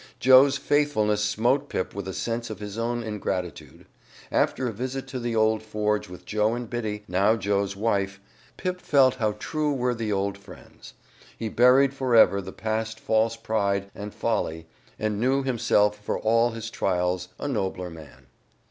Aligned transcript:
Joe's 0.19 0.57
faithfulness 0.57 1.23
smote 1.23 1.69
Pip 1.69 1.93
with 1.93 2.07
a 2.07 2.13
sense 2.15 2.49
of 2.49 2.57
his 2.57 2.75
own 2.75 3.03
ingratitude. 3.03 3.85
After 4.31 4.67
a 4.67 4.73
visit 4.73 5.05
to 5.09 5.19
the 5.19 5.35
old 5.35 5.61
forge 5.61 6.09
with 6.09 6.25
Joe 6.25 6.55
and 6.55 6.67
Biddy, 6.67 7.03
now 7.07 7.35
Joe's 7.35 7.75
wife, 7.75 8.19
Pip 8.57 8.81
felt 8.81 9.17
how 9.17 9.33
true 9.33 9.71
were 9.71 9.93
the 9.93 10.11
old 10.11 10.39
friends. 10.39 10.95
He 11.37 11.49
buried 11.49 11.93
for 11.93 12.15
ever 12.15 12.41
the 12.41 12.51
past 12.51 12.99
false 12.99 13.35
pride 13.35 13.91
and 13.93 14.11
folly 14.11 14.65
and 14.97 15.19
knew 15.19 15.43
himself 15.43 15.99
for 16.03 16.17
all 16.17 16.49
his 16.49 16.71
trials 16.71 17.27
a 17.37 17.47
nobler 17.47 17.91
man. 17.91 18.25